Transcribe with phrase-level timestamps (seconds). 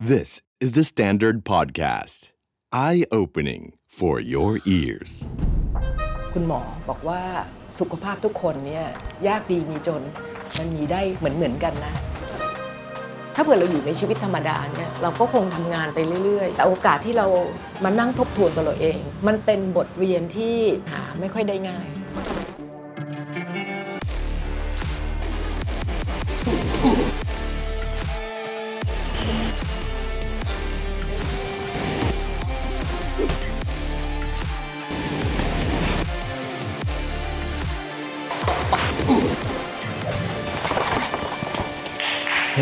[0.00, 2.30] This is the Standard Podcast.
[2.70, 5.10] Eye opening for your ears.
[6.32, 7.22] คุณหมอบอกว่า
[7.78, 8.86] สุขภาพทุกคนเนี่ย
[9.28, 10.02] ยากดีมีจน
[10.58, 11.94] มันมีได้เหมือนเหมือนๆกันนะ
[13.34, 17.26] ถ้าเผื่อเราอยู่ในชีวิตธรรมดาเนี่ยเราก็คงทำงานไปเรื่อย ๆ แต่โอกาสที่เรา
[17.84, 20.56] มานั่งทบทวนตัวเราเอง มันเป็นบทเรียนที่
[20.92, 21.86] หาไม่ค่อยได้ง่าย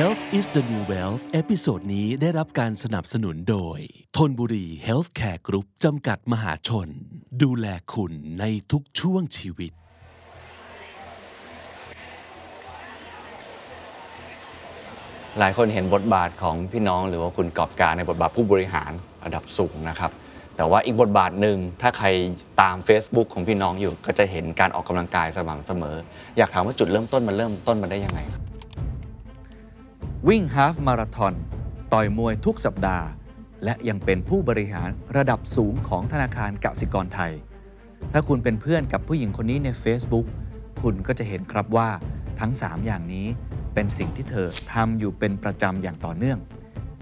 [0.02, 3.78] Health is the new wealth episode นี้ได้รับการสนับสนุนโดย
[4.16, 6.88] ธนบุรี Healthcare Group จำกัดมหาชน
[7.42, 9.72] ดูแลคุณในทุกช่วงชีวิต
[15.38, 18.90] หลายคนเห็นบทบาทของพี่น้องหรือว่าคุณกอบกาญจน์ในบทบาทผู้บริหาร
[19.24, 20.10] ระดับสูงนะครับ
[20.56, 22.06] แต่ว่าอีกบทบาทหนึ่งถ้าใคร
[22.60, 25.96] ตาม Facebook ของพี่น้องอยู่ ก็จะเห็นการออกกำลังกายสม่ำเสมอ
[26.36, 28.55] อยากถามว่าจุดเริ่มต้นมันเริ่มต้นมาได้ยังไงครับ
[30.30, 31.34] วิ่งฮาฟมาราทอน
[31.92, 33.06] ต่อยมวยทุกสัปดาห์
[33.64, 37.32] และยังเป็นผู้บริหารระดับสูงของธนาคารกสิกรไทย
[38.12, 40.26] ถ้าคุณเป็นเพื่อนกับผู้หญิงคนนี้ใน Facebook
[40.82, 41.88] คุณก็จะเห็นครับว่า
[42.40, 43.26] ทั้ง 3 อย่างนี้
[43.74, 46.38] เป็นสิ่งที่เธอทำอยู่เป็นประจำอย่างต่อเนื่อง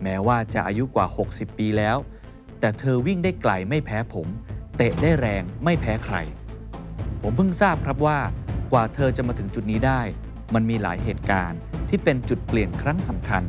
[0.02, 1.96] แม้ว่าจะอายุกว่า 60 ปีแล้ว
[2.60, 4.26] แต่เธอวิ่งได้ไกลไม่แพ้ผม
[4.76, 6.16] เตะได้แรงไม่แพ้ใคร
[7.22, 8.18] ผมเพิ่งทราบครับว่า
[8.72, 10.00] กว่าเธอจะมาถึงจุดนี้ได้
[10.54, 13.42] มันมีหลายเหตุการณ์ที่เป็นจุดเปลี่ยนครั้งสำคัญ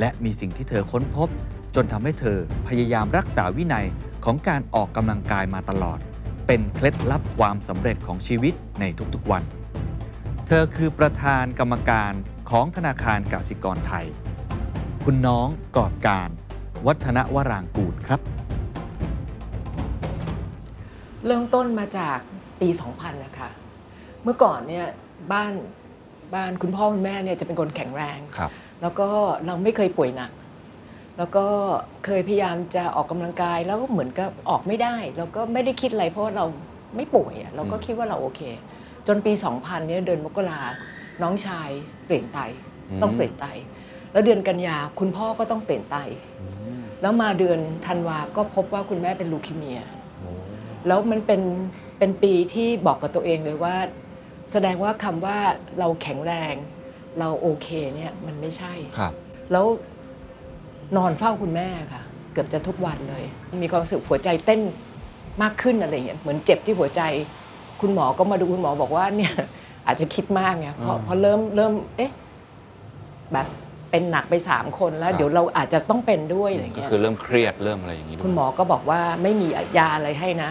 [0.00, 1.28] และมีสิ่งที่เธอค้นพบ
[1.74, 3.86] จนทำให้เธอพยายามรักษาวินัย
[4.24, 5.98] ของการออกกำลังกายมาตลอด
[6.46, 9.42] เป็นเคล็ดลับความสำเร็จของชีวิตในทุกๆวัน
[10.46, 12.12] เธอคือประธานกรรมการ
[12.50, 14.06] ของธนาคารกสิกรไทย
[15.04, 16.28] คุณน้องกอบการ
[16.86, 18.20] วัฒนวรางกูลครับ
[21.26, 22.18] เริ่มต้นมาจาก
[22.60, 23.50] ปี 2000 นะคะ
[24.22, 24.86] เมื่อก่อนเนี่ย
[25.32, 25.52] บ้าน
[26.34, 28.50] บ้านคุณพ่อคุณแม่เนี่ยจะเป็นคนแข็งแรง ครับ
[28.82, 29.08] แล้วก็
[29.46, 30.30] เราไม่เคยป่วยหนัก
[31.18, 31.46] แล้วก็
[32.04, 36.44] เคยพยายามจะออกกำลังกายแล้วก็เหมือนกับออกไม่ได้เราก็ไม่ได้คิดอะไรเพราะว่าเรา
[36.96, 38.40] ไม่ป่วยอะเราก็คิดว่าเราโอเค
[39.06, 40.60] จนปี 2000เนี่ยเดือนมกรา
[41.22, 41.68] น้องชาย
[42.06, 42.38] เปลี่ยนไต
[42.90, 43.46] อืม ต้องเปลี่ยนไต
[44.12, 45.96] แล้วเดือนกันยาคุณพ่อก็ต้องเปลี่ยนไต
[47.02, 49.80] แล้วมาเดือนธันวาก็พบว่าคุณแม่เป็นลูคีเมีย
[50.86, 51.42] แล้วมันเป็น
[51.98, 53.74] เป็นปีที่บอกกับตัวเองเลยว่า
[54.52, 55.38] แสดงว่าคำว่า
[55.78, 56.54] เราแข็งแรง
[57.18, 59.12] เราโอเคเนี่ยมันไม่ใช่ ครับ
[59.52, 59.66] แล้ว
[60.96, 62.02] นอนเฝ้าคุณแม่ค่ะ
[62.32, 63.24] เกือบจะทุกวันเลย
[63.62, 64.60] มีความรู้สึกหัวใจเต้น
[65.42, 67.02] มากขึ้นอะไรอย่างเงี้ยเหมือนเจ็บที่หัวใจ
[67.80, 69.34] คุณหมอก็มาดูคุณหมอบอกว่าเนี่ย
[69.86, 72.12] อาจจะคิดมากไงเพราะอ่า เพราะเริ่มเริ่มเอ๊ะ
[73.32, 73.46] แบบ
[73.90, 79.46] เป็นหนักไปสามคนแล้วครับเดี๋ยวเราอาจจะต้องเป็นด้วยอะไรอย่างก็เงี้ย คือเริ่มเครียดเริ่มอะไรอย่างนี้ด้วย คุณหมอก็บอกว่าไม่มี
[79.78, 80.50] ยาอะไรให้นะ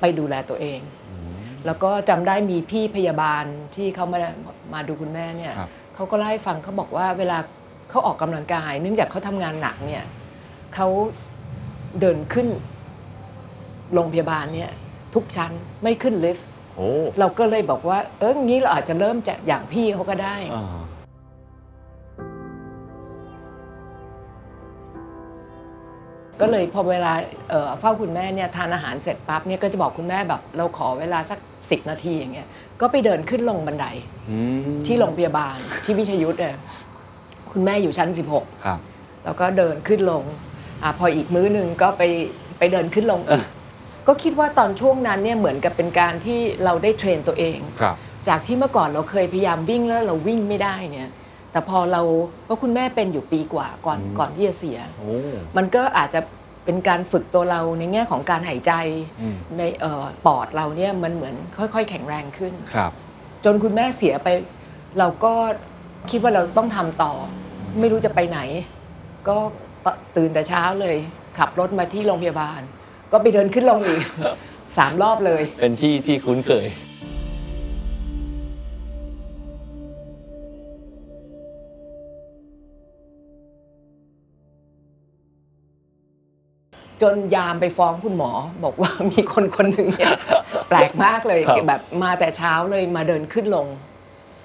[0.00, 0.80] ไปดูแลตัวเอง
[1.66, 4.18] แล้วก็จำได้มีพี่พยาบาลที่เขามา
[4.72, 7.38] มาดูคุณแม่เนี่ยครับเขาก็เล่าให้ฟังเขาบอกว่าเวลา
[7.90, 10.04] เขาออกกำลังกาย เนื่องจากเขาทำงานหนักเนี่ย
[10.74, 10.88] เขา
[12.00, 12.48] เดินขึ้น
[13.94, 14.70] โรงพยาบาลเนี่ย
[15.14, 15.52] ทุกชั้น
[15.82, 16.46] ไม่ขึ้นลิฟต์
[16.76, 20.36] โอ้เราก็เลยบอกว่า เอองี้เราอาจจะเริ่มจากอย่างพี่เขาก็ได้
[26.42, 27.12] ก็เลยพอเวลา
[27.50, 31.38] เอ่อเฝ้าคุณแม่เนี่ยทานอาหารเสร็จปั๊บเนี่ยก็จะบอกคุณแม่แบบเราขอเวลาสัก
[31.70, 32.48] สินาทีอย่างเงี้ย
[32.80, 33.86] ก็ไปเดินขึ้นลงบันได
[34.30, 34.38] อื
[34.76, 36.56] มที่โรงพยาบาลที่วิชยุทธ์เนี่ย
[37.52, 38.78] คุณแม่อยู่ชั้น 16ครับ
[39.24, 40.24] แล้วก็เดินขึ้นลง
[40.82, 42.02] อาพออีกมื้อหนึ่งก็ไป
[42.58, 43.46] ไปเดินขึ้นลงอีก
[44.06, 47.96] ก็คิดว่าตอนช่วงนั้นเนี่ยเหมือนกับเป็นการที่เราได้เทรนตัวเองครับ
[48.28, 51.08] จากที่เมื่อก่อนเราเคยพยายามวิ่งแล้วเราวิ่งไม่ได้เนี่ย
[51.52, 52.02] แต่พอเรา
[52.44, 55.12] เพราะคุณแม่เป็นอยู่ปีกว่าก่อนก่อนที่จะเสียโอ้
[55.56, 56.20] มันก็อาจจะ
[56.64, 58.72] เป็นการฝึกตัวเราในแง่ของการหายใจ
[59.20, 62.92] อืมในเอ่อปอดเราเนี่ยมันเหมือนค่อย ๆ แข็งแรงขึ้นครับ
[63.44, 64.28] จนคุณแม่เสียไป
[64.98, 65.32] เราก็
[66.10, 67.12] คิดว่าเราต้องทำต่อ
[67.80, 68.40] ไม่รู้จะไปไหน
[69.28, 69.36] ก็
[70.16, 70.96] ตื่นแต่เช้าเลย
[71.38, 72.60] ขับรถมาที่โรงพยาบาล
[73.12, 74.02] ก็ไปเดินขึ้นลงอีก
[74.76, 76.66] สามรอบเลย เป็นที่ที่คุ้นเคย
[87.02, 88.30] จนยามไปฟ้องคุณหมอ
[88.64, 90.12] บอกว่ามีคนคนหนึ่งเนี่ย
[90.68, 93.66] แปลกมากเลยครับ แบบมาแต่เช้าเลยมาเดินขึ้นลง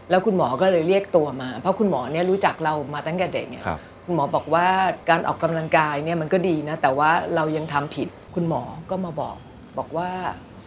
[0.09, 4.67] แล้วคุณหมอก็เลยเรียกตัวมา เพราะคุณหมอเนี่ยรู้จักเรามาตั้งแต่เด็กเนี่ย ครับ คุณหมอบอกว่า
[5.09, 9.35] การออกกำลังกายเนี่ยมันก็ดีนะ แต่ว่าเรายังทำผิดคุณหมอก็มาบอก
[9.77, 10.09] บอกว่า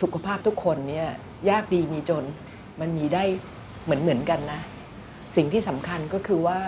[0.01, 1.09] สุขภาพทุกคนเนี่ย
[1.51, 2.25] ยากดีมีจน
[2.81, 3.25] มันมีได้
[3.85, 4.61] เหมือนเหมือนกันนะ
[5.37, 6.59] สิ่งที่สำคัญก็คือว่า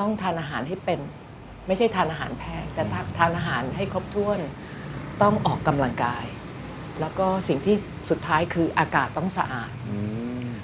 [0.00, 1.00] ต้องทานอาหารให้เป็น
[1.66, 4.38] ไม่ใช่ทานอาหารแพงแต่ทานทานอาหารให้ครบถ้วน
[5.22, 6.24] ต้องออกกำลังกาย
[7.00, 7.76] แล้วก็สิ่งที่
[8.10, 9.72] สุดท้ายคืออากาศต้องสะอาด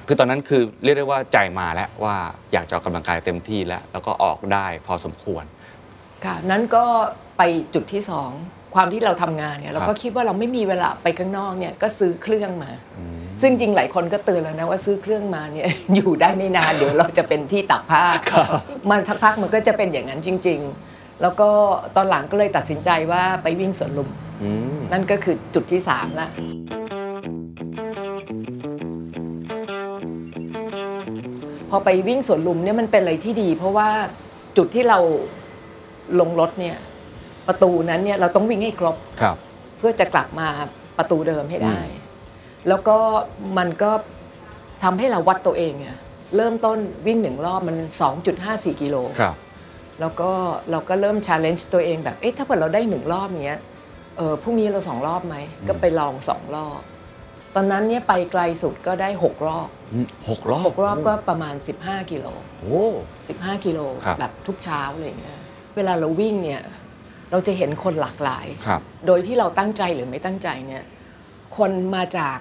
[0.06, 2.16] คือตอนนั้นคือเรียกได้ว่าใจมาแล้วว่า
[2.52, 5.44] อยากจะออกกำลังกายเต็มที่แล้ว แล้วก็ออกได้พอสมควร
[6.24, 6.84] ค่ะ นั้นก็
[7.38, 7.42] ไป
[7.74, 8.30] จุดที่สอง
[8.74, 12.70] ความที่เราทำงานเนี่ยเราคก็รับคิดว่าเราไม่มีเวลาไปข้างนอกเนี่ยก็ซื้อเครื่องมา
[13.40, 18.02] ซึ่งจริงหลายคนก็เตือนแล้วนะว่าซื้อเครื่องมาเนี่ยอยู่ได้ไม่นานเดี๋ยวเราจะเป็นที่ตากผ้า
[18.90, 20.89] มันสักพักมันก็จะเป็นอย่างนั้นจริง ๆ
[21.22, 21.48] แล้วก็
[21.96, 24.08] ตอนหลังก็เลยตัดสินใจว่าไปวิ่งสวนลุม
[24.42, 26.28] อืมนั่นก็คือจุดที่สามละ
[31.70, 33.88] พอไปวิ่งสวนลุมเนี่ยมันเป็นอะไรที่ดี เพราะว่า
[34.56, 34.98] จุดที่เรา
[36.20, 36.76] ลงรถเนี่ย
[37.48, 39.36] ประตูนั้นเนี่ยเราต้องวิ่งให้ครบครับ
[39.78, 40.48] เพื่อจะกลับมา
[40.98, 41.78] ประตูเดิมให้ได้
[42.68, 42.96] แล้วก็
[43.58, 43.90] มันก็
[44.82, 45.96] ทำให้เราวัดตัวเองอะ
[46.36, 47.76] เริ่มต้นวิ่งหนึ่งรอบมัน
[48.28, 49.34] 2.54กิโลครับ
[50.00, 50.30] แล้วก็
[50.70, 53.60] เราก็เริ่ม challenge ตัวเองแบบเอ๊ะถ้าเกิดเราได้หนึ่งรอบเนี้ย
[54.16, 55.36] เออพรุ่งนี้เราสองรอบไหม
[55.68, 56.80] ก็ไปลองสองรอบ
[57.54, 62.26] ตอนนั้นเนี่ยไปไกลสุดก็ได้หกรอบอืมหกรอบหกรอบก็ประมาณ 15 กิโล
[62.60, 62.82] โอ้
[63.20, 65.40] 15กิโลครับแบบทุกเช้าอะไรอย่างเงี้ย
[65.76, 66.62] เวลาเราวิ่งเนี่ย
[67.30, 70.82] เราจะเห็นคนหลากหลายครับโดยที่เราตั้งใจหรือไม่ตั้งใจเนี่ย
[71.56, 72.38] คนมาจาก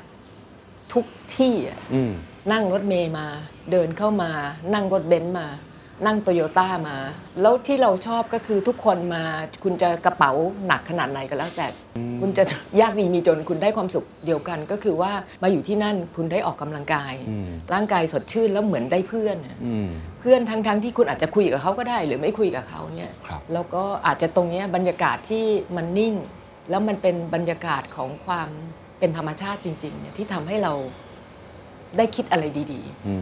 [0.94, 1.06] ทุก
[1.38, 2.12] ที่อะอืม
[2.52, 3.28] นั่งรถเมย์มา
[3.72, 4.32] เดินเข้ามา
[4.74, 5.48] นั่งรถเบนซ์มา
[6.06, 6.98] นั่งโตโยต้ามา
[7.42, 9.24] แล้วที่เราชอบก็คือทุกคนมา
[9.64, 10.32] คุณจะกระเป๋า
[10.68, 11.68] หนักขนาดไหนก็แล้วแต่
[12.22, 12.44] คุณจะ
[12.82, 15.12] ยากดีมีจนคุณได้ความสุขเดียวกันก็คือว่า
[15.44, 25.46] มาอยู่ที่นั่นคุณได้ออกกำลังกายอืมร่างกายสดชื่นแล้วเหมือนได้เพื่อนอะอืมเพื่อนทั้งทั้งๆที่คุณอาจจะคุยกับเขาก็ได้ หรือไม่คุยกับเขาเนี่ยครับแล้วก็อาจจะตรงเนี้ยบรรยากาศที่
[25.76, 26.14] มันนิ่ง
[26.70, 28.50] แล้วมันเป็นบรรยากาศของความ
[29.00, 30.74] เป็นธรรมชาติจริงๆเนี่ยที่ทำให้เรา
[31.98, 32.44] ได้คิดอะไร
[32.74, 33.16] ดีอื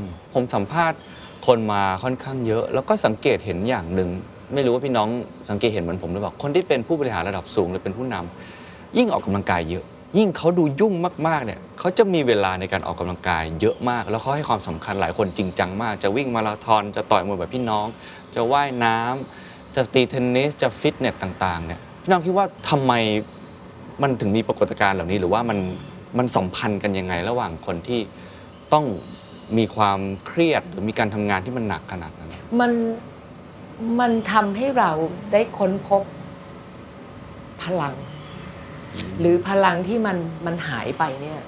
[0.00, 0.02] ม
[0.34, 0.98] ผมสัมภาษณ์
[1.46, 4.10] คนมาค่อนข้างเยอะ แล้วก็สังเกตเห็นอย่างหนึ่ง
[4.54, 5.08] ไม่รู้ว่าพี่น้อง
[5.50, 9.84] สังเกตเห็นเหมือนผมหรือเปล่าคนที่เป็นผู้บริหารระดับสูงหรือเป็นผู้นำยิ่งออกกำลังกายเยอะ
[10.18, 10.94] ยิ่งเขาดูยุ่ง
[11.28, 17.86] มากๆเนี่ยเขาจะมีเวลาในการออกกำลังกายเยอะมาก แล้วเขาให้ความสำคัญหลายคนจริงจังมาก จะวิ่งมาราธอนจะต่อยมวยแบบพี่น้อง
[18.34, 22.92] จะว่ายน้ำจะตีเทนนิสจะฟิตเนสต่างๆเนี่ยพี่น้องคิดว่าทำไม
[24.02, 25.58] มันถึงมีปรากฏการณ์เหล่านี้ หรือว่ามัน
[26.18, 28.00] มันสัมพันธ์กันยังไงระหว่างคนที่
[28.72, 28.84] ต้อง
[29.56, 32.72] มีความเครียดหรือมีการทำงานที่มันหนักขนาดนั้นๆมัน
[34.00, 34.90] มันทำให้เรา
[35.32, 36.02] ได้ค้นพบ
[37.62, 37.94] พลัง
[39.20, 40.16] หรือพลังที่มัน
[40.46, 41.40] มันหายไปเนี่ย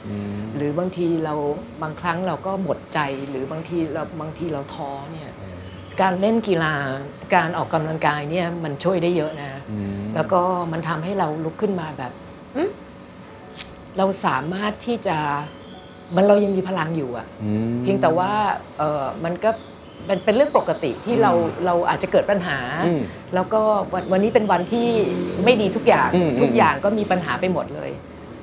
[0.57, 1.35] หรือบางทีเรา
[1.83, 5.31] บางครั้งเราก็หมดใจหรือบางทีเราบางทีเราท้อเนี่ย
[6.01, 6.75] การเล่นกีฬา
[7.35, 9.53] การออกกำลังกายเนี่ยมันช่วยได้เยอะนะ
[10.15, 10.41] แล้วก็
[10.73, 12.13] มันทำให้เราลุกขึ้นมาแบบ
[12.57, 12.71] อืม
[13.99, 15.19] เราสามารถที่จะ
[16.17, 17.27] มันเรายังมีพลังอยู่อะ
[17.83, 18.31] เพียงแต่ว่า
[18.79, 19.51] เออมันก็
[20.07, 21.33] เป็นเป็นเรื่องปกติที่เรา
[21.67, 23.01] เราอาจจะเกิดปัญหาอืม
[23.35, 23.61] แล้วก็
[23.93, 24.89] วันวันนี้เป็นวันที่
[25.45, 27.91] ไม่ดีทุกอย่างอืมทุกอย่างก็มีปัญหาไปหมดเลย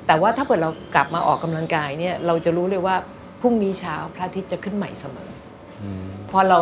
[0.06, 2.96] แต่ว่าถ้าเกิดเรากลับมาออกกำลังกายเนี่ยเราจะรู้เลยว่า
[3.40, 5.30] พรุ่งนี้เช้าพระอาทิตย์จะขึ้นใหม่เสมอ
[5.82, 5.84] อ
[6.30, 6.60] พอเรา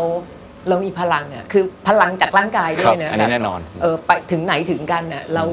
[0.69, 5.45] เรามีพลังอะคือพลังจากร่างกายด้ครัวบยนะอันนี้บบแน่นอนเออไปถึงไหนถึงกันน่ะเรา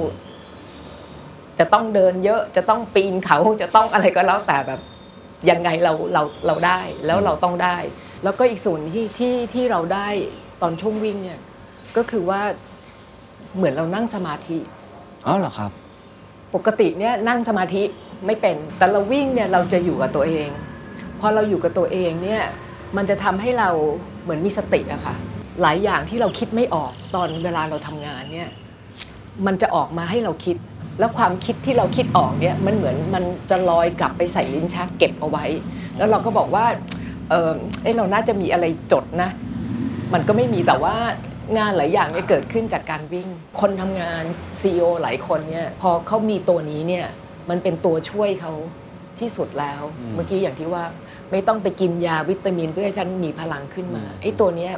[1.59, 4.79] จะต้องเดินเยอะจะต้องปีนเขาจะต้องอะไรก็แล้วแต่แบบ
[5.49, 7.77] ยังไงเราเราเราได้แล้วเราต้องได้
[8.23, 10.07] แล้วก็อีกส่วนที่ที่ที่เราได้
[10.61, 11.39] ตอนช่วงวิ่งเนี่ย
[11.97, 12.41] ก็คือว่า
[13.55, 14.57] เหมือนเรานั่งสมาธิ
[15.25, 15.71] อ๋อเหรอครับ
[16.55, 17.83] ปกติเนี่ยนั่งสมาธิ
[18.25, 20.47] ไม่เป็นแต่เราวิ่งเนี่ยเราจะอยู่กับตัวเอง
[21.19, 22.43] พอเราอยู่กับตัวเองเนี่ย
[22.97, 23.69] มันจะทำให้เรา
[24.23, 25.15] เหมือนมีสติอะค่ะ
[25.61, 28.49] หลายอย่างที่เราคิดไม่ออกตอนเวลาเราทำงานเนี่ย
[29.45, 30.55] มันจะออกมาให้เราคิด
[30.99, 35.45] แล้วความคิดที่เราคิดออกเนี่ยมันเหมือนมันจะลอยกลับไปใส่ลิ้นชักเก็บเอาไว้
[35.97, 36.65] แล้วเราก็บอกว่า
[37.29, 37.51] เออ
[37.83, 39.29] เอยเราน่าจะมีอะไรจดนะ
[40.13, 40.95] มันก็ไม่มีแต่ว่า
[41.57, 43.27] งานหลายอย่างเนี่ยเกิดขึ้นจากการวิ่ง
[43.59, 44.23] คนทำงาน
[44.59, 47.05] CEO หลายคนเนี่ยพอเขามีตัวนี้เนี่ย
[47.49, 48.53] มันเป็นตัวช่วยเขา
[49.19, 49.81] ที่สุดแล้ว
[50.15, 50.83] เมื่อกี้อย่างที่ว่า
[51.31, 54.71] ไม่ต้องไปกินยาวิตามินเพื่อให้ฉันมีพลังขึ้นมาไอ้ตัวเนี้ย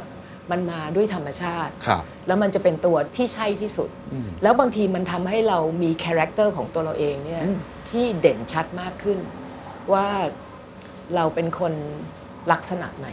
[0.50, 3.90] มันมาด้วยธรรมชาติ ครับ แล้วมันจะเป็นตัวที่ใช่ที่สุด
[4.42, 7.42] แล้วบางทีมันทำให้เรามี character ของตัวเราเองเนี่ย
[7.90, 9.18] ที่เด่นชัดมากขึ้น
[9.92, 10.06] ว่า
[11.14, 11.72] เราเป็นคน
[12.52, 13.08] ลักษณะไหน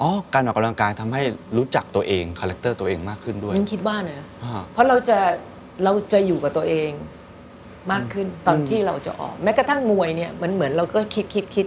[0.00, 1.22] อ๋อ การออกกำลังกายทำให้
[1.56, 5.18] รู้จักตัวเอง character ตัวเองมากขึ้นด้วยยิ่งคิดว่านะ อ่า เพราะเราจะ
[5.84, 6.90] เราจะอยู่กับตัวเอง
[7.92, 11.66] มากขึ้นตอนอืมที่เราจะออก แม้กระทั่งมวยเนี่ยมันเหมือนเราก็คิดคิดคิด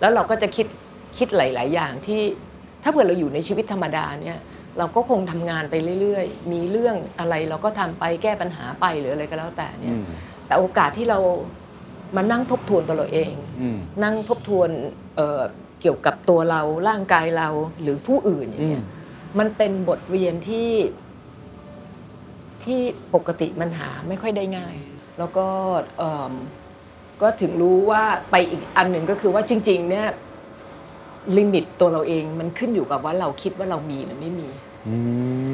[0.00, 0.66] แล้วเราก็จะคิด
[1.18, 2.20] คิดหลาย ๆ อย่างที่
[2.84, 4.38] ถ้าเผื่อเราอยู่ในชีวิตธรรมดาเนี่ย
[4.78, 10.04] เราก็คงทำงานไปเรื่อยๆ มีเรื่องอะไรเราก็ทำไปแก้ปัญหาไปหรืออะไรก็แล้วแต่เนี่ยอืม
[10.46, 11.18] แต่โอกาสที่เรา
[12.16, 14.68] มานั่งทบทวนตัวเราเองอืมนั่งทบทวน
[15.16, 15.40] เอ่อ
[15.80, 17.48] เกี่ยวกับตัวเราร่างกายเรา
[17.82, 20.70] หรือผู้อื่นอย่างเงี้ยอืมมันเป็นบทเรียนที่
[22.64, 22.80] ที่
[23.14, 24.76] ปกติมันหาไม่ค่อยได้ง่าย
[25.18, 25.46] แล้วก็
[25.98, 26.32] เอิ่ม
[27.22, 30.08] ก็ถึงรู้ว่าไปอีกอันหนึ่งก็คือว่าจริงๆเนี่ย
[31.38, 34.48] ลิมิตตัวเราเองมันขึ้นอยู่กับว่าเราคิดว่าเรามีหรือไม่มี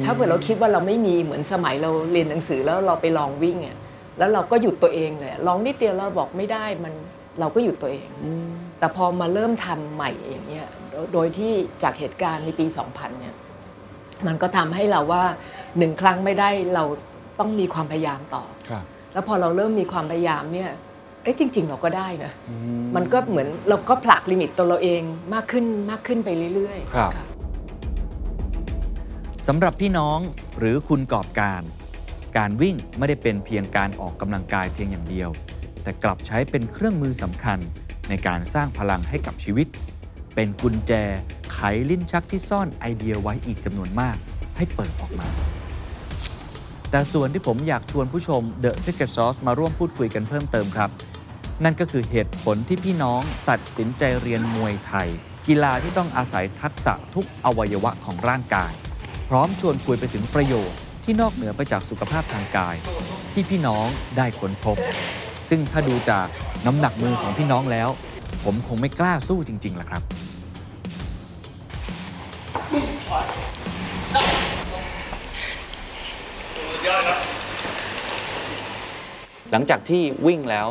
[0.03, 3.77] ถ้าเผื่อเราคิดว่าเราไม่มีเหมือนสมัยเราเรียนหนังสือแล้วเราไปลองวิ่งอะ
[4.17, 6.93] แล้วเราก็หยุดตัวเองเลยลองนิดเดียวเราบอกไม่ได้มัน
[7.39, 8.07] เราก็หยุดตัวเอง
[8.79, 11.51] แต่พอมาเริ่มทำใหม่อย่างเงี้ยโดยโดยที่
[11.83, 13.35] จากเหตุการณ์ในปี 2000 เนี่ย
[14.27, 15.23] มันก็ทำให้เราว่า
[15.77, 16.83] หนึ่งครั้งไม่ได้เรา
[17.39, 20.71] ต้องมีความพยายามต่อครับแล้วพอเราเริ่มมีความพยายามเนี่ย
[21.23, 22.31] เอ้ยจริง ๆ เราก็ได้นะ
[22.95, 25.01] มันก็เหมือนเราก็ผลักลิมิตตัวเราเอง
[25.33, 27.25] มากขึ้นมากขึ้นไปเรื่อยๆครับค่ะ
[29.47, 30.19] สำหรับพี่น้อง
[30.59, 31.61] หรือคุณกอบการ
[32.37, 35.29] การวิ่งไม่ได้เป็นเพียงการออกกำลังกายเพียงอย่างเดียว
[35.83, 37.59] แต่กลับใช้เป็นเครื่องมือสำคัญ
[38.09, 39.67] ในการสร้างพลังให้กับชีวิต
[40.35, 40.91] เป็นกุญแจ
[41.53, 41.59] ไข
[41.89, 44.17] ลิ้นชักที่ซ่อนไอเดียไว้อีกจำนวนมาก
[44.57, 45.29] ให้เปิดออกมา
[46.91, 50.89] แต่ส่วนที่ผมอยากชวนผู้ชม The Secret Sauce มาร่วมพูดคุยกันเพิ่มเติมครับ
[51.63, 55.09] นั่นก็คือเหตุผลที่พี่น้องตัดสินใจเรียนมวยไทย
[55.47, 58.73] กีฬาที่ต้องอาศัยทักษะทุกอวัยวะของร่างกาย
[59.29, 62.75] พร้อมชวนคุยไปถึงประโยชน์ที่นอกเหนือไปจากสุขภาพทางกาย
[63.33, 63.87] ที่พี่น้อง
[64.17, 64.77] ได้ค้นพบ
[65.49, 66.27] ซึ่งถ้าดูจาก
[66.65, 67.89] น้ำหนักมือของพี่น้องแล้ว
[68.43, 70.03] ผมคงไม่กล้าสู้จริงๆล่ะครับ
[79.51, 80.67] หลังจากที่วิ่งแล้ว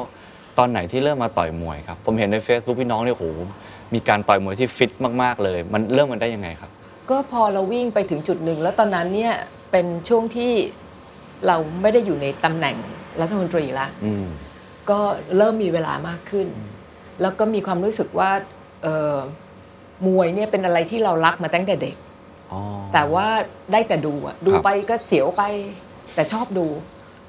[0.59, 3.27] ตอนไหนที่เริ่มมาต่อยมวยครับ ผมเห็นใน Facebook พี่น้องเนี่ยโห
[3.95, 4.93] มีการต่อยมวยที่ฟิต
[5.23, 6.71] มาก ๆ เลย มันเริ่มมันได้ยังไงครับ
[7.11, 9.35] ก็พอเราวิ่งไปถึงจุดหนึ่ง แล้วตอนนั้นเนี่ย
[9.71, 10.53] เป็นช่วงที่
[11.47, 12.77] เราไม่ได้อยู่ในตำแหน่ง
[13.21, 14.27] รัฐมนตรีละอืม
[14.91, 15.01] ก็
[15.37, 16.47] เริ่มมีเวลามากขึ้น
[17.23, 18.31] แล้วก็มีความรู้สึกว่า
[18.83, 19.17] เอ่อ
[20.07, 21.97] มวยเนี่ยเป็นอะไรที่เรารักมาตั้งแต่เด็ก
[22.53, 22.61] อ๋อ
[22.95, 23.27] แต่ว่า
[23.73, 25.43] ได้แต่ดูอะดูครับไปก็เสียวไป
[26.15, 26.67] แต่ชอบดู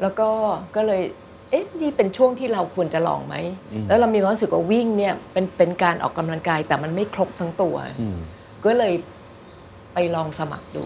[0.02, 0.30] แล้วก็
[0.76, 1.02] ก็เลย
[1.52, 3.36] เอ๊ะนี่เป็นช่วงที่เราควรจะลองไหม
[3.88, 8.18] แล้วเรามีความรู้สึกว่าวิ่งเนี่ยเป็นเป็นการออกกำลังกายแต่มันไม่ครบทั้งตัวอืม
[8.66, 8.94] ก็เลย
[9.94, 10.86] ไปลองสมัครดู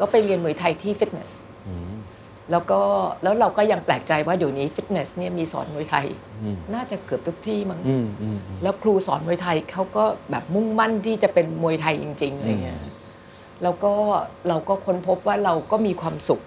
[0.00, 1.30] ก็ไปเรียนมวยไทยที่ฟิตเนส
[1.68, 1.92] อืม
[2.50, 2.80] แล้วก็
[3.22, 6.06] แล้วเราก็ยังแปลกใจว่าเดี๋ยวนี้ฟิตเนสเนี่ยมีสอนมวยไทย
[6.42, 12.80] อืมน่าจะเกือบทุกที่มั้งอืมอืมอืมแล้วครูสอนมวยไทยเขาก็แบบมุ่งมั่นที่จะเป็นมวยไทยจริงๆอะไรเงี้ย
[13.62, 13.92] แล้วก็
[14.48, 16.40] เราก็ค้นพบว่าเราก็มีความสุข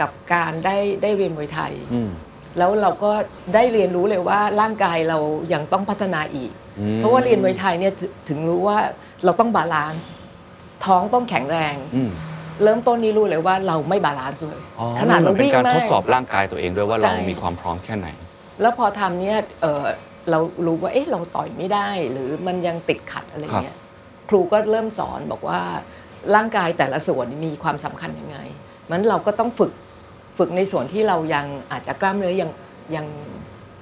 [0.00, 2.10] กับการได้ได้เรียนมวยไทยอืม
[2.58, 3.10] แล้วเราก็
[3.54, 5.18] ได้เรียนรู้เลยว่าร่างกายเรา
[5.52, 8.78] ยังต้องพัฒนาอีกอืมเพราะว่าเรียนมวยไทยเนี่ยถถึงรู้ว่า
[9.24, 10.08] เราต้อง balance
[10.84, 12.10] ท้องต้องแข็งแรงอืม
[12.62, 18.08] เริ่มต้นนี้รู้เลยว่าเราไม่ balance เลยอ๋อขนาดมัเรานเป็นวิ่งการมาทกดสอบร่างกายตัวเองด้วยว่าใช่เรามีความพร้อมแค่ไหน
[18.60, 19.84] แล้วพอทำเนี่ยเออ
[20.30, 23.76] เรารู้ว่าเอ๊ะเราต่อยไม่ได้ หรือมันยังติดขัดอะไรเงี้ย
[24.28, 25.60] ครูก็เริ่มสอนบอกว่า
[26.34, 28.38] ร่างกายแต่ละส่วนมีความสำคัญยังไง
[28.90, 29.72] มันเราก็ต้องฝึก
[30.38, 32.50] ฝึกในส่วนที่เรายังอาจจะกล้ามเนื้อยัง
[32.96, 33.06] ยัง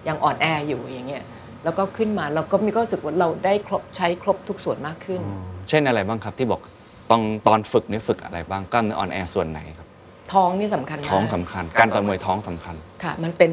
[0.08, 1.24] ยังอ่อนแออยู่อย่างเงี้ย
[1.64, 5.20] แล้วก็ขึ้นมาเราก็มีก็รู้สึกว่าเราได้ครบใช้ครบทุกส่วนมากขึ้น
[5.68, 6.60] เช่นอะไรบ้างครับที่บอก
[7.10, 9.86] ตอนตอนฝึกนี่ฝึกอะไรบ้างกล้ามเนื้ออ่อนแอส่วนไหนครับ
[10.32, 13.52] ท้องนี่สำคัญมากท้องสำคัญ การต่อยมวยท้องสำคัญค่ะ มันเป็น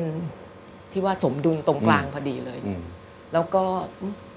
[0.92, 2.82] ที่ว่าสมดุลตรงกลางพอดีเลยอืม
[3.34, 3.64] แล้วก็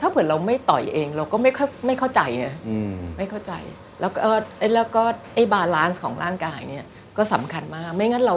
[0.01, 3.53] ถ้าเผื่อเราไม่ต่อยเอง เราก็ไม่เข้าไม่เข้าใจไงอืมไม่เข้าใจ
[4.01, 5.03] แล้วก็เอ่อไอ้แล้วก็
[5.35, 6.85] ไอ้ balance ของร่างกายเนี่ย
[7.21, 8.37] ก็สำคัญมาก ไม่งั้นเรา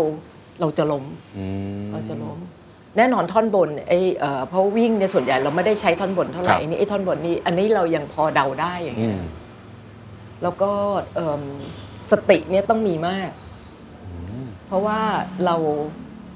[0.61, 1.05] เราจะล้ม
[1.37, 1.47] อื
[1.79, 2.39] มเราจะล้ม
[2.97, 9.23] แน่นอนท่อนบนไอ้เอ่อเพราะวิ่งเนี่ยส่วนใหญ่เราไม่ได้ใช้ท่อนบนเท่าไหร่ครับอันนี้ไอ้ท่อนบนนี่อันนี้เรายังพอเดาได้อย่างเงี้ย อืม
[10.43, 10.71] แล้วก็
[11.15, 11.41] เอิ่ม
[12.11, 13.29] สติเนี่ยต้องมีมาก
[14.67, 14.99] เพราะว่า
[15.45, 15.55] เรา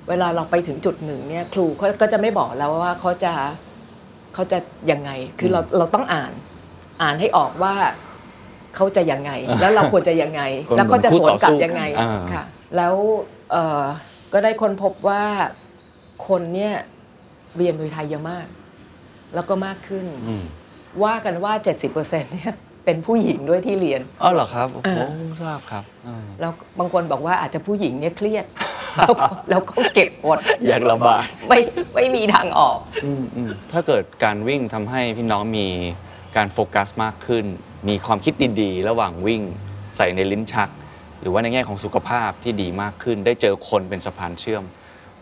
[0.10, 3.34] เวลาเราไปถึงจุดหนึ่งเนี่ยครูเขาก็จะไม่บอกแล้วว่าเขาจะ
[4.34, 4.60] เขาจะ
[4.92, 6.32] ยังไง คือเราเราต้องอ่าน
[7.02, 7.74] อ่านให้ออกว่า
[8.78, 9.32] เขาจะยังไง
[9.62, 12.44] แล้วเราควรจะยังไงคนแล้วเขาจะสวนกลับคู่ต่อสู้ยังไงอ่าค่ะ
[12.76, 12.96] แล้ว
[13.52, 13.84] เอ่อ
[14.34, 15.24] ก็ได้ค้นพบว่า
[16.28, 16.74] คนเนี่ย
[17.58, 18.46] เรียนมวยไทยเยอะมาก
[19.34, 20.44] แล้วก็มากขึ้นอืม
[21.04, 21.54] ว่ากันว่า
[21.94, 22.54] 70%เนี่ย
[22.86, 28.46] เป็นผู้หญิงด้วยที่เรียนอ๋อเหรอครับอ่าผมเพิ่งทราบครับอ่าแล้วบางคนบอกว่าอาจจะผู้หญิงเนี่ยเครียด
[28.98, 31.60] แล้วก็แล้วก็เก็บกดอยากระบายไม่
[31.96, 35.68] ไม่มีทางออกอืมอืมถ้าเกิดการวิ่งทำให้พี่น้องมี
[36.36, 37.46] การโฟกัสมากขึ้น
[37.90, 39.42] มีความคิดดีๆ ระหว่างวิ่ง
[39.98, 40.70] ใส่ในลิ้นชัก
[41.22, 44.64] หรือว่าในแง่ของสุขภาพที่ดีมากขึ้น ได้เจอคนเป็นสะพานเชื่อม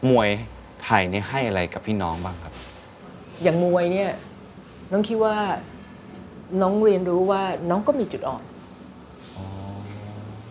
[0.09, 0.29] มวย
[0.83, 2.53] ไทยนี่ให้อะไรกับพี่น้องบ้างครับ
[3.43, 4.11] อย่างมวยเนี่ย
[4.91, 5.35] น้องคิดว่า
[6.61, 8.43] น้องเรียนรู้ว่าน้องก็มีจุดอ่อน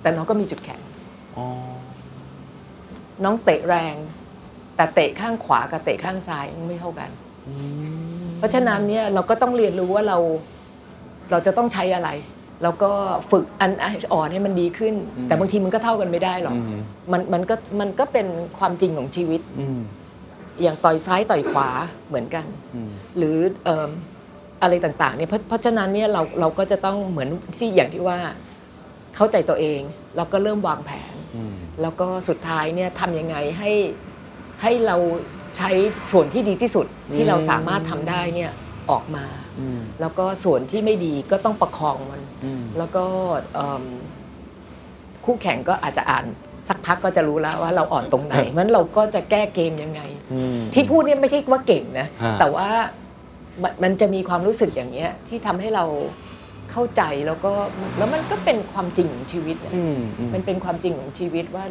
[0.03, 0.81] แต่น้องก็มีจุดแข็ง
[1.37, 1.47] อ๋อ
[3.25, 3.95] น้องเตะแรง
[4.77, 7.11] แต่เตะข้างขวากับเตะข้างซ้ายไม่เท่ากัน
[8.39, 10.19] เพราะฉะนั้นเนี่ยเราก็ต้องเรียนรู้ว่าเรา
[11.31, 12.11] เราจะต้องใช้อะไร
[12.63, 12.91] แล้วก็
[13.31, 13.71] ฝึกอัน
[14.13, 14.95] อ่อนให้มันดีขึ้น
[15.27, 16.81] แต่บางทีมันก็เท่ากันไม่ได้หรอกอืม
[17.13, 18.27] มันมันก็มันก็เป็น
[18.59, 19.81] ความจริงของชีวิตอืม
[20.63, 21.69] อย่างต่อยซ้ายต่อยขวา
[22.09, 23.91] เหมือนกันอืมหรือเอิ่ม
[24.63, 28.19] อะไรต่างๆเนี่ยเพราะเพราะฉะนั้นเนี่ยเราเราก็จะต้องเหมือนที่อย่างที่ว่า
[29.17, 29.81] เข้าใจตัวเอง
[30.17, 33.73] แล้วก็เริ่มวางแผนอืมแล้วก็สุดท้ายเนี่ยทำยังไงให้
[34.63, 34.97] ให้เรา
[35.57, 35.71] ใช้
[36.11, 38.53] ส่วนที่ดีที่สุดที่เราสามารถทำได้เนี่ย
[38.91, 39.25] ออกมา
[39.61, 43.05] อืมแล้วก็ส่วนที่ไม่ดีก็ต้องประคองมันอืมแล้วก็
[43.55, 43.85] เอิ่ม
[45.25, 46.25] คู่แข่งก็อาจจะอ่าน
[46.69, 50.01] สักพักก็จะรู้แล้วว่าเราอ่อนตรงไหนมันเราก็จะแก้เกมยังไง
[50.33, 52.69] อืมที่พูดเนี่ยไม่ใช่ว่าเก่งนะฮะแต่ว่า
[53.63, 55.85] มันมันจะมีความรู้สึกอย่างเงี้ยที่ทำให้เรา
[56.71, 57.53] เข้าใจแล้วก็
[57.99, 61.65] แล้วมันก็เป็นความจริงของชีวิตอะอืมอืมมันเป็นความจริงของชีวิตว่า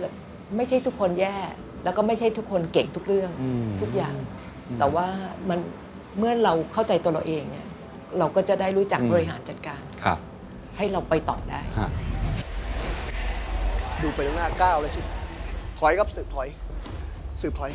[0.55, 1.35] ไม่ใช่ทุกคนแย่
[1.83, 4.15] แล้วก็ไม่ใช่ทุกคนเก่งทุกเรื่องอืมทุกอย่าง
[4.79, 5.05] แต่ว่า
[5.49, 5.59] มัน
[6.19, 7.67] เมื่อเราเข้าใจตัวเราเองเนี่ย
[8.19, 10.17] เราก็จะได้รู้จักอืมบริหารจัดการครับ
[10.77, 11.89] ให้เราไปต่อได้ฮะ
[14.01, 15.01] ดูไปตรงหน้าก้าวเลยชิ
[15.79, 16.47] ถอยครับสืบถอย
[17.41, 17.71] สืบถอย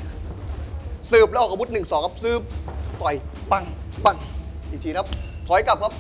[1.11, 2.41] สืบแล้วออกอาวุธหนึ่งสองครับสืบ
[3.03, 3.15] ต่อย
[3.51, 3.65] ปัง
[4.05, 4.17] ปัง
[4.71, 5.09] อีกทีนะครับ
[5.49, 5.93] ถอยกลับครับ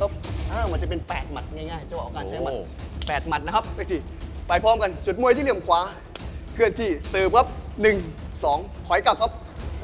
[0.00, 0.10] ครับ
[0.50, 2.64] อ่ามันจะเป็นแปดหมัดง่ายๆจังหวะของการใช้หมัดโอ้
[3.08, 3.98] แปดหมัดนะครับไปที
[4.48, 5.80] ไปพร้อมกันจุดมวยที่เหลี่ยมขวา
[6.56, 7.46] เคลื่อนที่สืบครับ
[7.82, 7.96] หนึ่ง
[8.44, 9.32] สองถอยกลับครับ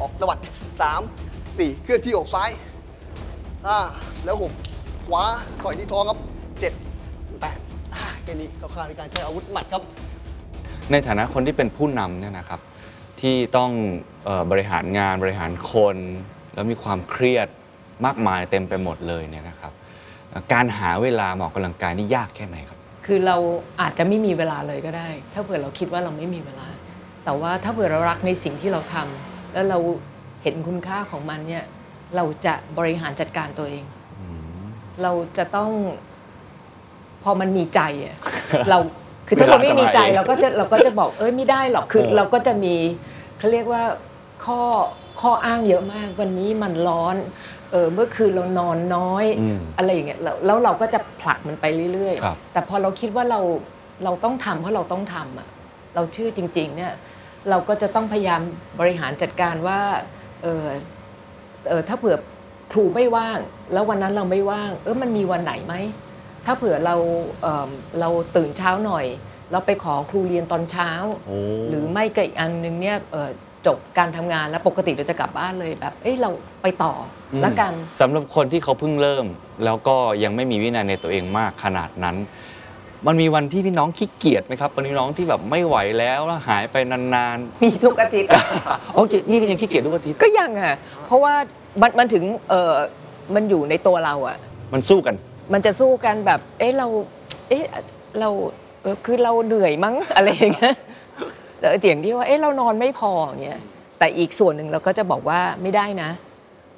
[0.00, 0.38] ออกตวัด
[0.80, 1.00] สาม
[1.58, 2.50] สี่เคลื่อนที่ออกซ้าย
[3.64, 3.78] ห้า
[4.24, 4.52] แล้วหก
[5.08, 5.24] ขวา
[5.64, 6.18] ต่อยที่ท้องครับ
[6.60, 6.72] เจ็ด
[7.40, 7.58] แปด
[7.94, 9.82] อ่าแค่นี้คร่าในการใช้อาวุธหมัดครับ
[10.90, 12.60] ในฐานะคนที่เป็นผู้นำเนี่ยนะครับ
[13.20, 13.70] ที่ต้อง
[14.28, 15.96] ออบริหารงานบริหารคน
[16.54, 17.48] แล้วมีความเครียด
[18.06, 19.72] มากมายเต็มไปหมดเลยเนี่ยนะครับ
[20.52, 23.36] การหาเวลามาออกกำลังกายนี่ยากแค่ไหนครับ คือเรา
[23.80, 26.68] อาจจะไม่มีเวลาเลยก็ได้ ถ้าเผื่อเราคิดว่าเราไม่มีเวลา
[27.24, 29.78] แต่ว่าถ้าเผื่อเรารักในสิ่งที่เราทำแล้วเรา
[30.42, 31.64] เห็นคุณค่าของมันเนี่ย
[32.16, 33.84] เราจะบริหารจัดการตัวเอง
[35.02, 35.70] เราจะต้อง
[37.22, 38.16] พอมันมีใจอะ
[38.70, 38.78] เรา
[39.26, 42.74] คือถ้าเราไม่มีใจเวลาจะมาเองเราก็จะเราก็จะบอกเอ้ยไม่ได้หรอกคือเออเราก็จะมี
[43.38, 43.82] เขาเรียกว่า
[44.44, 44.60] ข้อ
[45.20, 47.16] ข้ออ้างเยอะมาก วันนี้มันร้อน
[47.72, 53.40] เออเมื่อคืนเรานอนน้อยอืมอะไรอย่างเงี้ยแล้วแล้วเราก็จะผลักมันไปเรื่อยครับ ๆ แต่พอเราคิดว่าเรา
[54.04, 55.48] เราต้องทำเพราะเราต้องทำอะ
[55.94, 56.92] เราชื่อจริง ๆ เนี่ย
[57.50, 58.40] เราก็จะต้องพยายาม
[58.80, 59.80] บริหารจัดการว่า
[60.42, 60.66] เออ
[61.68, 62.16] เออถ้าเผื่อ
[62.72, 63.38] ครูไม่ว่าง
[63.72, 65.74] แล้ววันนั้นเราไม่ว่าง เออมันมีวันไหนไหม
[66.44, 66.96] ถ้าเผื่อเรา
[67.42, 69.06] เอิ่มเราตื่นเช้าหน่อย
[69.52, 70.90] เราไปขอครูเรียนตอนเช้า
[71.26, 73.30] โอ้ หรือไม่ก็อีกอันหนึงเนี่ยเอ่อ
[73.66, 76.30] จบการทำงานแล้วปกติเราจะกลับบ้านเลยแบบเอ้ยเรา
[76.62, 76.92] ไปต่อ
[77.32, 79.26] อแล้วกันสำหรับคนที่เขาเพิ่งเริ่ม
[79.64, 82.16] แล้วก็ยังไม่มีวินัยในตัวเองมากขนาดนั้น
[83.06, 91.34] มันมีวันที่พี่น้องขี้เกียจไหมครับวันนี้น้องที่แบบไม่ไหวแล้วแล้วหายไปนานมีทุกอาทิตย์ๆโอเคนี่ก็ยังขี้เกียจทุกอาทิตย์ก็ยังอะเพราะว่า
[91.80, 92.72] มันมันถึงเออ
[93.34, 94.36] มันอยู่ในตัวเราอะ
[94.72, 95.14] มันสู้กัน
[95.52, 96.86] มันจะสู้กันแบบ เอ๊ะเรา
[97.48, 97.64] เอ๊ะ
[98.20, 98.28] เรา
[98.82, 100.91] เออคือเราเหนื่อยมั้งอะไรอย่างเงี้ยแต่
[101.80, 103.60] เสียงที่ว่าเอ๊ะเรานอนไม่พออย่างเงี้ย
[103.98, 106.10] แต่อีกส่วนหนึ่งเราก็จะบอกว่าไม่ได้นะ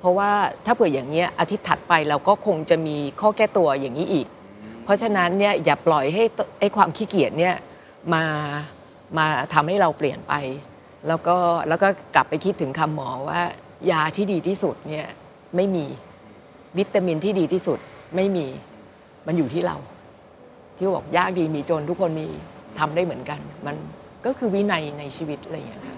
[0.01, 0.31] เพราะว่า
[0.67, 4.27] ถ้าเผื่ออย่างเงี้ยอาทิตย์ถัดไปเราก็คงจะมีข้อแก้ตัวอย่างนี้อีก
[4.85, 7.55] เพราะฉะนั้นเนี่ยอย่าปล่อยให้ตไอ้ความขี้เกียจเนี่ย
[8.15, 8.25] มา
[9.19, 10.35] มาทำให้เราเปลี่ยนไป
[11.09, 11.37] แล้วก็
[11.69, 13.41] แล้วก็กลับไปคิดถึงคำหมอว่า
[13.91, 15.07] ยาที่ดีที่สุดเนี่ย
[15.57, 15.85] ไม่มี
[16.79, 17.79] วิตามินที่ดีที่สุด
[18.17, 18.47] ไม่มี
[19.27, 19.77] มันอยู่ที่เรา
[20.77, 22.27] ที่บอกยากดีมีจนทุกคนมี
[22.79, 23.77] ทำได้เหมือนกันมัน
[24.25, 25.97] ก็คือวินัยในชีวิตอะไรอย่างเงี้ยค่ะ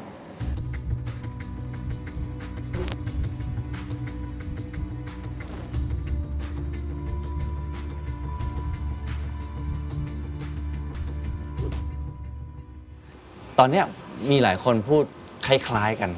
[13.58, 13.84] ตอนเนี้ย
[14.30, 15.04] มีหลายคนพูด
[15.46, 16.10] คล้ายๆกัน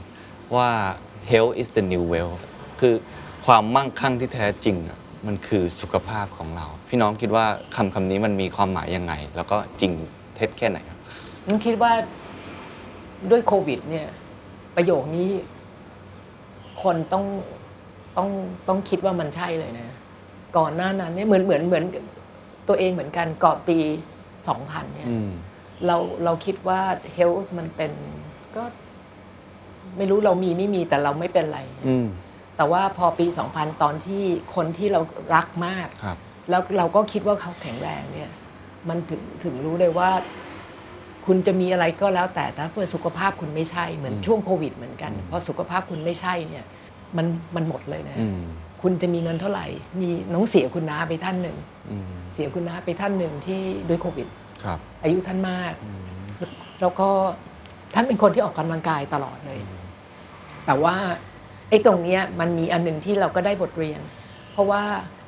[0.56, 0.68] ว่า
[1.30, 2.42] health is the new wealth
[2.80, 2.94] คือ
[3.46, 9.92] ความมั่งคั่งที่แท้จริงอะมันคือสุขภาพของเรา พี่น้องคิดว่าคำคำนี้มันมีความหมายยังไง แล้วก็จริง
[10.36, 10.98] เท็จแค่ไหนครับ
[11.50, 11.92] ผมคิดว่า
[13.30, 14.08] ด้วยโควิด เนี่ย
[14.76, 15.30] ประโยคนี้
[16.82, 17.24] คนต้อง
[18.16, 18.28] ต้อง
[18.68, 19.88] ต้องคิดว่ามันใช่เลยนะ
[20.56, 21.84] ก่อนหน้านั้นเนี่ยเหมือนเหมือนเหมือน
[22.68, 23.78] ตัวเองเหมือนกันก่อนปี
[24.36, 25.30] 2000เนี่ยอืม
[25.86, 26.80] เราเราคิดว่า
[27.16, 27.92] health มันเป็น
[28.56, 28.62] ก็
[29.96, 32.06] ไม่รู้เรามีไม่มีแต่เราไม่เป็นไรอืม
[32.56, 34.22] แต่ว่าพอปี 2000 ตอนที่
[34.54, 35.00] คนที่เรา
[35.34, 36.16] รักมากครับ
[36.50, 38.30] แล้วเราก็คิดว่าเขาแข็งแรงเนี่ย
[38.88, 40.10] มันถึงถึงรู้เลยว่า
[41.28, 46.64] คุณจะมีอะไรก็แล้วแต่ถ้าเพื่อสุขภาพคุณไม่ใช่เหมือนอืมช่วงโควิดเหมือนกันอืมพอสุขภาพคุณไม่ใช่เนี่ย
[47.16, 48.40] มันมันหมดเลยนะอืม
[48.82, 49.66] คุณจะมีเงินเท่าไหร่
[50.00, 51.56] มีน้องเสียคุณน้าไปท่านหนึ่ง
[51.90, 54.28] อืมเสียคุณน้าไปท่านหนึ่งที่ด้วยโควิด
[54.64, 55.74] ครับอายุท่านมาก
[56.80, 57.08] แล้วก็
[57.94, 59.60] ท่านเป็นคนที่ออกกำลังกายตลอดเลย
[60.66, 60.96] แต่ว่า
[61.68, 64.00] ไอ้ตรงเนี้ยมันมีอันหนึ่งที่เราก็ได้บทเรียน
[64.52, 64.82] เพราะว่า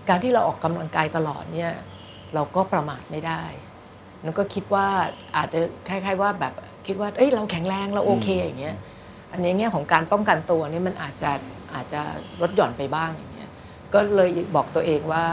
[0.09, 1.73] การที่เราออกกำลังกายตลอดเนี่ย
[2.35, 3.43] เราก็ประมาทไม่ได้
[4.25, 4.87] นันก็คิดว่า
[5.37, 6.53] อาจจะคล้ายๆว่าแบบ
[6.87, 8.77] คิดว่า เอ้ยเราแข็งแรงเราโอเคอย่างเงี้ย
[9.33, 11.31] อันนี้แง่ของการป้องกันตัวนี่มันอาจจะ
[11.75, 12.01] อาจจะ
[12.41, 13.51] ลดหย่อนไปบ้างอย่างเงี้ย
[13.95, 15.25] ก็เลยบอกตัวเองว่า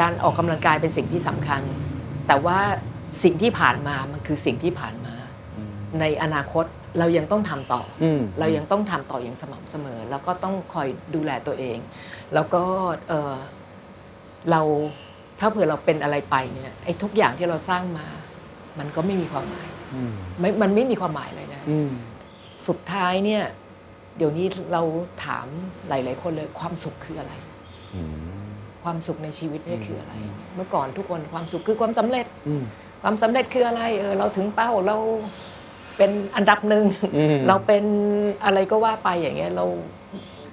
[0.00, 1.62] การออกกำลังกายเป็นสิ่งที่สำคัญ
[2.26, 2.58] แต่ว่า
[3.22, 5.14] สิ่งที่ผ่านมา มันคือสิ่งที่ผ่านมา
[6.00, 6.64] ในอนาคต
[6.98, 11.78] เรายังต้องทำต่ออมเรายังต้องทำต่ออย่างสม่ำเสมอ แล้วก็ต้องคอยดูแลตัวเอง
[12.34, 12.62] แล้วก็
[13.08, 13.34] เอ่อ
[14.50, 14.62] เรา
[15.40, 18.06] ถ้าเผื่อเราเป็นอะไรไปเนี่ยไอ้ทุกอย่างที่เราสร้างมา
[18.78, 19.68] มันก็ไม่มีความหมาย
[20.40, 21.62] ไม่มันไม่มีความหมายเลยนะ
[22.66, 23.42] สุดท้ายเนี่ย
[24.16, 24.82] เดี๋ยวนี้เรา
[25.24, 25.46] ถาม
[25.88, 27.32] หลาย ๆ คนเลยความสุขคืออะไร
[28.82, 30.14] ความสุขในชีวิตเนี่ยคืออะไร
[30.54, 32.26] เมื่อก่อนทุกคนความสุขคือความสำเร็จ
[33.02, 34.96] ความสำเร็จคืออะไรเออเราถึงเป้าเรา
[35.96, 36.84] เป็นอันดับหนึ่ง
[37.16, 37.84] อืมเราเป็น
[38.44, 39.66] อะไรก็ว่าไปอย่างเงี้ยเรา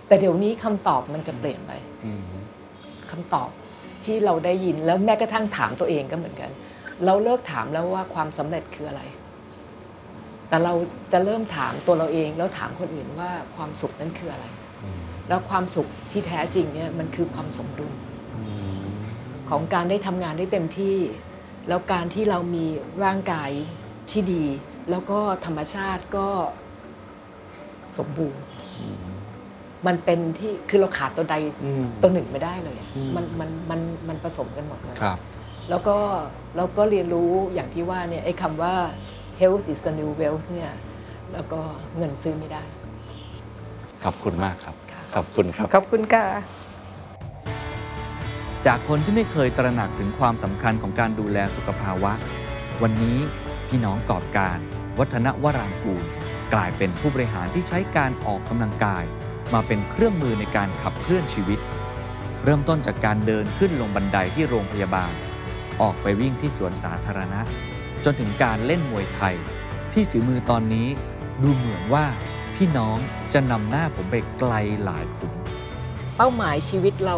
[0.08, 1.72] แต่เดี๋ยวนี้คำตอบมันจะเปลี่ยนไป
[3.12, 3.50] คำตอบ
[4.06, 6.52] ที่เราได้ยินแล้วแม้กระทั่งถามตัวเองก็เหมือนกัน
[7.06, 9.02] เราเลิกถามแล้วว่าความสำเร็จคืออะไร
[10.50, 10.74] แต่เรา
[11.14, 14.46] จะเริ่มถามตัวเราเองแล้วถามคนอื่นว่าความสุขนั้นคืออะไร
[15.28, 17.94] แล้วความสุขที่แท้จริงเนี่ยมันคือความสมดุล
[19.50, 20.98] ของการได้ทำงานได้เต็มที่
[21.68, 22.66] แล้วการที่เรามี
[23.04, 23.52] ร่างกาย
[24.12, 24.46] ที่ดี
[24.90, 26.28] แล้วก็ธรรมชาติก็
[27.98, 28.42] สมบูรณ์
[29.88, 31.36] มันเป็นที่คือเราขาดตัวใด
[32.02, 35.18] ตัวหนึ่งไม่ได้เลยอะมันมันมันมันผสมกันหมดเลยครับ
[35.70, 35.98] แล้วก็
[36.58, 38.74] เราก็เรียนรู้อย่างที่ว่าเนี่ยไอ้คำว่า
[39.40, 40.72] health is the new wealth เนี่ย
[41.34, 41.60] แล้วก็
[41.98, 42.64] เงินซื้อไม่ได้
[44.04, 46.26] ขอบคุณมากครับค่ะขอบคุณครับ ขอบคุณค่ะ
[48.68, 52.12] จากคนที่ไม่เคยตระหนักถึงความสำคัญของการดูแลสุขภาวะ
[52.84, 53.20] วันนี้
[53.70, 54.58] พี่น้องกอบการ
[55.00, 56.04] วัฒนวรางกูล
[56.54, 59.04] กลายเป็นผู้บริหารที่ใช้การออกกำลังกาย
[59.54, 61.60] มาเป็นเครื่องมือในการขับเคลื่อนชีวิต
[62.44, 65.14] เริ่มต้นจากการเดินขึ้นลงบันไดที่โรงพยาบาล
[65.82, 67.42] ออกไปวิ่งที่สวนสาธารณะ
[68.04, 69.36] จนถึงการเล่นมวยไทย
[69.94, 70.88] ที่ฝีมือตอนนี้
[71.42, 72.06] ดูเหมือนว่า
[72.56, 72.98] พี่น้อง
[73.34, 74.54] จะนำหน้าผมไปไกล
[74.84, 75.34] หลายขุม
[76.18, 77.18] เป้าหมายชีวิตเรา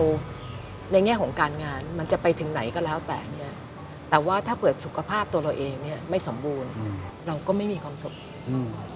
[0.91, 3.34] ในแง่ของการงานมันจะไปถึงไหนก็แล้วแต่เน
[4.09, 6.71] แต่ว่าถ้าเปิดสุขภาพตัวเราเองเนี่ยไม่สมบูรณ์
[7.27, 8.15] เราก็ไม่มีความสุข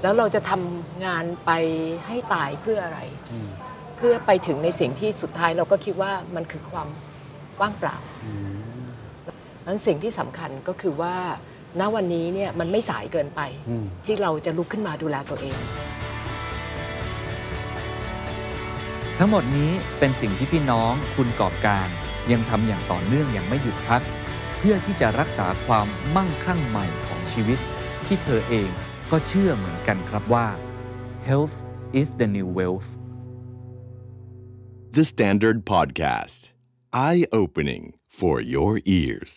[0.01, 1.51] แล้วเราจะทำงานไป
[2.07, 2.99] ให้ตายเพื่ออะไร
[3.97, 6.87] เพื่อไปถึงในสิ่งที่สุดท้ายเราก็คิดว่ามันคือความ
[7.61, 7.97] ว่างเปล่า
[9.65, 11.15] นั้นสิ่งที่สำคัญก็คือว่า
[11.79, 13.41] ณวันนี้เนี่ยมันไม่สายเกินไป
[14.05, 15.57] ที่เราจะลุกขึ้นมาดูแลตัวเอง
[19.17, 21.87] ทั้งหมดนี้เป็นสิ่งที่พี่น้องคุณกอบการ
[22.31, 24.01] ยังทำอย่างต่อเนื่องอย่างไม่หยุดพัก
[24.61, 27.59] เพื่อที่จะรักษาความมั่งคั่งใหม่ของชีวิต
[28.07, 28.69] ที่เธอเอง
[29.11, 30.47] ก็เชื่อเหมือนกันครับว่า
[31.29, 31.55] health
[31.99, 32.89] is the new wealth
[34.97, 36.39] The Standard Podcast.
[36.91, 37.83] Eye opening
[38.19, 39.31] for your ears.